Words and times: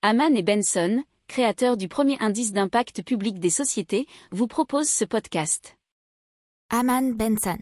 Haman 0.00 0.36
et 0.36 0.44
Benson, 0.44 1.02
créateurs 1.26 1.76
du 1.76 1.88
premier 1.88 2.16
indice 2.20 2.52
d'impact 2.52 3.02
public 3.02 3.40
des 3.40 3.50
sociétés, 3.50 4.06
vous 4.30 4.46
proposent 4.46 4.88
ce 4.88 5.04
podcast. 5.04 5.76
Haman 6.70 7.14
Benson. 7.16 7.58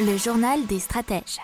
Le 0.00 0.16
journal 0.16 0.66
des 0.66 0.80
stratèges. 0.80 1.38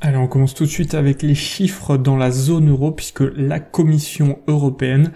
Allez, 0.00 0.18
on 0.18 0.28
commence 0.28 0.54
tout 0.54 0.62
de 0.62 0.70
suite 0.70 0.94
avec 0.94 1.22
les 1.22 1.34
chiffres 1.34 1.96
dans 1.96 2.16
la 2.16 2.30
zone 2.30 2.70
euro 2.70 2.92
puisque 2.92 3.24
la 3.34 3.58
Commission 3.58 4.38
européenne 4.46 5.10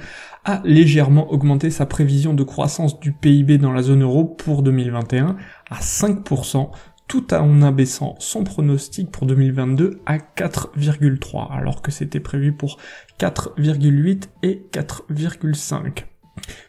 a 0.45 0.63
légèrement 0.65 1.31
augmenté 1.31 1.71
sa 1.71 1.87
prévision 1.87 2.35
de 2.35 2.43
croissance 2.43 2.99
du 2.99 3.13
PIB 3.13 3.59
dans 3.59 3.73
la 3.73 3.83
zone 3.83 4.03
euro 4.03 4.25
pour 4.25 4.65
2021 4.65 5.37
à 5.71 5.79
5%, 5.79 6.71
tout 7.09 7.35
en 7.35 7.63
abaissant 7.63 8.17
son 8.19 8.45
pronostic 8.45 9.11
pour 9.11 9.27
2022 9.27 10.01
à 10.07 10.19
4,3, 10.19 11.53
alors 11.53 11.83
que 11.83 11.91
c'était 11.91 12.21
prévu 12.21 12.53
pour 12.53 12.79
4,8 13.19 14.29
et 14.43 14.67
4,5. 14.73 16.05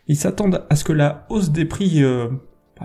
Ils 0.08 0.18
s'attendent 0.18 0.66
à 0.70 0.76
ce 0.76 0.84
que 0.84 0.94
la 0.94 1.26
hausse 1.30 1.52
des 1.52 1.66
prix 1.66 2.04
euh, 2.04 2.30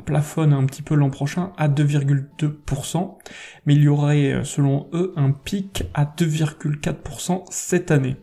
plafonne 0.05 0.53
un 0.53 0.65
petit 0.65 0.83
peu 0.83 0.95
l'an 0.95 1.11
prochain 1.11 1.53
à 1.57 1.69
2,2%, 1.69 3.19
mais 3.67 3.75
il 3.75 3.83
y 3.83 3.89
aurait 3.89 4.33
euh, 4.33 4.45
selon 4.45 4.89
eux 4.93 5.13
un 5.17 5.33
pic 5.33 5.85
à 5.95 6.05
2,4% 6.05 7.45
cette 7.51 7.91
année. 7.91 8.17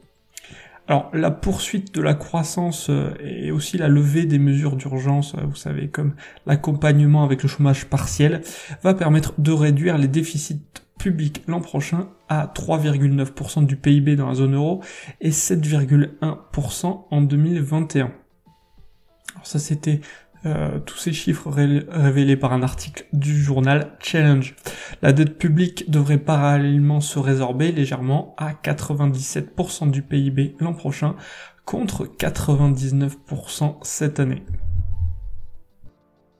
Alors 0.87 1.09
la 1.13 1.31
poursuite 1.31 1.93
de 1.93 2.01
la 2.01 2.13
croissance 2.13 2.89
euh, 2.89 3.13
et 3.19 3.51
aussi 3.51 3.77
la 3.77 3.89
levée 3.89 4.25
des 4.25 4.39
mesures 4.39 4.77
d'urgence, 4.77 5.35
euh, 5.35 5.41
vous 5.45 5.55
savez, 5.55 5.89
comme 5.89 6.15
l'accompagnement 6.45 7.23
avec 7.23 7.43
le 7.43 7.49
chômage 7.49 7.85
partiel, 7.87 8.41
va 8.83 8.93
permettre 8.93 9.33
de 9.37 9.51
réduire 9.51 9.97
les 9.97 10.07
déficits 10.07 10.61
publics 10.97 11.43
l'an 11.47 11.59
prochain 11.59 12.09
à 12.29 12.47
3,9% 12.47 13.65
du 13.65 13.75
PIB 13.75 14.15
dans 14.15 14.29
la 14.29 14.35
zone 14.35 14.55
euro 14.55 14.81
et 15.19 15.31
7,1% 15.31 17.05
en 17.11 17.21
2021. 17.21 18.11
Alors 19.35 19.45
ça 19.45 19.59
c'était 19.59 19.99
euh, 20.45 20.79
tous 20.79 20.97
ces 20.97 21.13
chiffres 21.13 21.49
révélés 21.49 22.37
par 22.37 22.53
un 22.53 22.61
article 22.61 23.05
du 23.13 23.41
journal 23.41 23.91
Challenge. 23.99 24.55
La 25.01 25.13
dette 25.13 25.37
publique 25.37 25.89
devrait 25.89 26.17
parallèlement 26.17 27.01
se 27.01 27.19
résorber 27.19 27.71
légèrement 27.71 28.35
à 28.37 28.53
97% 28.53 29.89
du 29.89 30.01
PIB 30.01 30.55
l'an 30.59 30.73
prochain 30.73 31.15
contre 31.65 32.05
99% 32.05 33.77
cette 33.81 34.19
année. 34.19 34.43